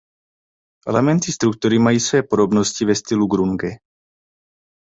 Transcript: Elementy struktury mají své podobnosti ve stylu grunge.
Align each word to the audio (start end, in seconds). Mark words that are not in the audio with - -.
Elementy 0.87 1.31
struktury 1.31 1.79
mají 1.79 1.99
své 1.99 2.23
podobnosti 2.23 2.85
ve 2.85 2.95
stylu 2.95 3.27
grunge. 3.27 3.69